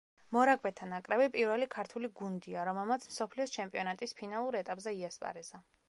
[0.35, 5.67] მორაგბეთა ნაკრები პირველი ქართული გუნდია, რომელმაც მსოფლიოს ჩემპიონატის ფინალურ ეტაპზე იასპარეზა.